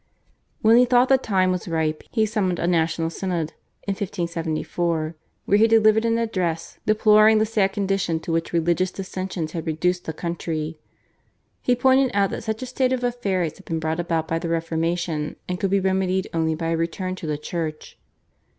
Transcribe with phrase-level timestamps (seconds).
[0.63, 3.53] When he thought the time was ripe he summoned a National Synod
[3.83, 5.13] in 1574,
[5.45, 10.05] where he delivered an address deploring the sad condition to which religious dissensions had reduced
[10.05, 10.79] the country.
[11.61, 14.49] He pointed out that such a state of affairs had been brought about by the
[14.49, 17.99] Reformation and could be remedied only by a return to the Church.